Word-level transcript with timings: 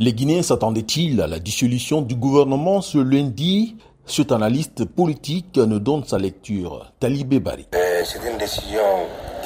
Les 0.00 0.12
Guinéens 0.12 0.42
s'attendaient-ils 0.42 1.20
à 1.20 1.28
la 1.28 1.38
dissolution 1.38 2.02
du 2.02 2.16
gouvernement 2.16 2.80
ce 2.80 2.98
lundi? 2.98 3.76
Cet 4.06 4.32
analyste 4.32 4.84
politique 4.86 5.56
nous 5.56 5.78
donne 5.78 6.02
sa 6.02 6.18
lecture. 6.18 6.92
Talibé 6.98 7.38
Bari. 7.38 7.68
Euh, 7.76 8.02
c'est 8.04 8.18
une 8.28 8.36
décision, 8.36 8.82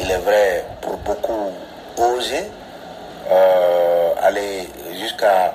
il 0.00 0.11
est 0.11 0.16
vrai, 0.16 0.64
pour 0.80 0.96
beaucoup 1.04 1.53
osée, 1.98 2.45
euh, 3.30 4.11
aller 4.22 4.66
jusqu'à 4.98 5.54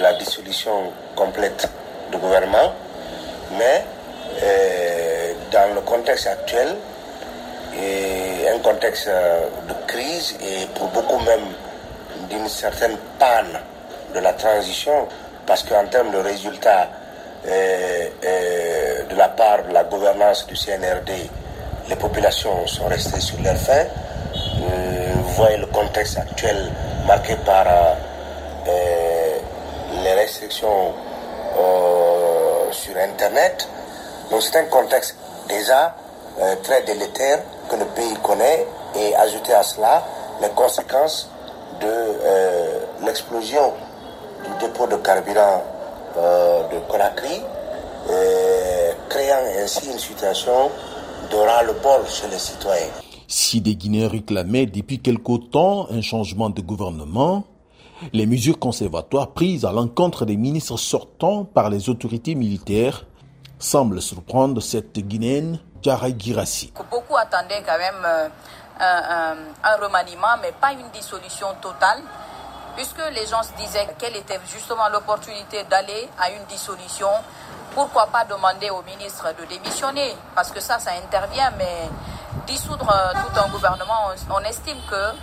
la 0.00 0.14
dissolution 0.14 0.72
complète 1.14 1.70
du 2.10 2.16
gouvernement, 2.16 2.72
mais 3.58 3.84
euh, 4.42 5.34
dans 5.52 5.74
le 5.74 5.82
contexte 5.82 6.26
actuel, 6.26 6.74
un 7.76 8.58
contexte 8.60 9.08
de 9.08 9.74
crise 9.86 10.36
et 10.40 10.66
pour 10.74 10.88
beaucoup 10.88 11.18
même 11.18 11.48
d'une 12.30 12.48
certaine 12.48 12.96
panne 13.18 13.60
de 14.14 14.20
la 14.20 14.32
transition, 14.32 15.06
parce 15.46 15.62
qu'en 15.62 15.86
termes 15.86 16.10
de 16.10 16.18
résultats 16.18 16.88
euh, 17.46 18.08
euh, 18.22 19.04
de 19.08 19.14
la 19.16 19.28
part 19.30 19.64
de 19.66 19.72
la 19.72 19.84
gouvernance 19.84 20.46
du 20.46 20.54
CNRD, 20.54 21.30
les 21.88 21.96
populations 21.96 22.66
sont 22.66 22.86
restées 22.86 23.20
sur 23.20 23.40
leur 23.42 23.56
faim. 23.56 23.84
Euh, 24.36 25.12
vous 25.16 25.32
voyez 25.34 25.56
le 25.56 25.66
contexte 25.66 26.18
actuel 26.18 26.70
marqué 27.06 27.34
par 27.46 27.64
les 30.04 30.12
restrictions 30.12 30.94
sur 32.70 32.96
Internet. 32.96 33.68
Donc 34.30 34.42
c'est 34.42 34.58
un 34.58 34.64
contexte 34.64 35.16
déjà 35.48 35.96
très 36.62 36.82
délétère 36.82 37.40
que 37.68 37.76
le 37.76 37.86
pays 37.86 38.14
connaît 38.22 38.66
et 38.96 39.16
ajouter 39.16 39.54
à 39.54 39.62
cela 39.62 40.04
les 40.40 40.48
conséquences 40.50 41.28
de 41.80 43.04
l'explosion 43.04 43.72
du 44.44 44.66
dépôt 44.66 44.86
de 44.86 44.96
carburant 44.96 45.62
euh, 46.16 46.68
de 46.68 46.78
Conakry, 46.88 47.40
euh, 48.10 48.92
créant 49.08 49.62
ainsi 49.62 49.90
une 49.90 49.98
situation 49.98 50.70
de 51.30 51.36
ras-le-bol 51.36 52.06
chez 52.08 52.28
les 52.28 52.38
citoyens. 52.38 52.92
Si 53.28 53.60
des 53.60 53.76
Guinéens 53.76 54.08
réclamaient 54.08 54.66
depuis 54.66 55.00
quelque 55.00 55.36
temps 55.50 55.86
un 55.90 56.00
changement 56.00 56.50
de 56.50 56.60
gouvernement, 56.60 57.44
les 58.12 58.26
mesures 58.26 58.58
conservatoires 58.58 59.28
prises 59.32 59.64
à 59.64 59.72
l'encontre 59.72 60.24
des 60.24 60.36
ministres 60.36 60.78
sortants 60.78 61.44
par 61.44 61.70
les 61.70 61.88
autorités 61.88 62.34
militaires 62.34 63.04
semblent 63.58 64.00
surprendre 64.02 64.60
cette 64.60 64.98
Guinéenne, 64.98 65.60
Djara 65.82 66.08
Girassi. 66.16 66.72
Beaucoup 66.90 67.16
attendaient 67.16 67.62
quand 67.64 67.78
même 67.78 68.02
euh, 68.04 68.28
un, 68.80 69.36
un 69.62 69.76
remaniement, 69.76 70.36
mais 70.42 70.52
pas 70.60 70.72
une 70.72 70.90
dissolution 70.92 71.48
totale 71.60 72.00
puisque 72.76 73.02
les 73.14 73.26
gens 73.26 73.42
se 73.42 73.52
disaient 73.62 73.86
quelle 73.98 74.16
était 74.16 74.40
justement 74.52 74.88
l'opportunité 74.88 75.64
d'aller 75.70 76.08
à 76.18 76.30
une 76.30 76.44
dissolution, 76.48 77.08
pourquoi 77.74 78.06
pas 78.06 78.24
demander 78.24 78.70
au 78.70 78.82
ministre 78.82 79.26
de 79.40 79.46
démissionner? 79.46 80.14
Parce 80.34 80.50
que 80.50 80.60
ça, 80.60 80.78
ça 80.78 80.90
intervient, 81.04 81.52
mais 81.56 81.88
dissoudre 82.46 82.92
tout 83.14 83.40
un 83.40 83.48
gouvernement, 83.50 84.10
on, 84.30 84.40
estime 84.40 84.78
que 84.90 85.16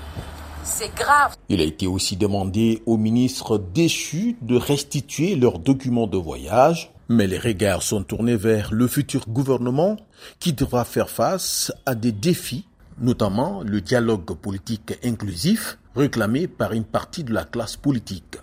c'est 0.64 0.94
grave. 0.96 1.36
Il 1.50 1.62
a 1.62 1.66
été 1.66 1.88
aussi 1.88 2.16
demandé 2.16 2.84
aux 2.86 2.98
ministres 2.98 3.58
déchus 3.58 4.38
de 4.42 4.58
restituer 4.58 5.36
leurs 5.36 5.60
documents 5.60 6.08
de 6.08 6.18
voyage, 6.18 6.92
mais 7.10 7.28
les 7.28 7.40
regards 7.40 7.82
sont 7.82 8.04
tournés 8.04 8.36
vers 8.36 8.72
le 8.72 8.88
futur 8.88 9.26
gouvernement 9.28 9.98
qui 10.40 10.54
devra 10.54 10.86
faire 10.86 11.10
face 11.10 11.72
à 11.86 11.96
des 11.96 12.12
défis 12.12 12.66
notamment 13.00 13.64
le 13.64 13.82
dialogue 13.82 14.34
politique 14.36 14.98
inclusif 15.04 15.78
réclamé 15.96 16.48
par 16.48 16.74
une 16.74 16.84
partie 16.84 17.24
de 17.24 17.34
la 17.34 17.44
classe 17.44 17.76
politique. 17.78 18.38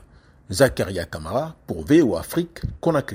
Zakaria 0.51 1.05
Kamara 1.07 1.57
pour 1.67 1.85
VO 1.85 2.17
Afrique 2.17 2.61
Conakry. 2.81 3.13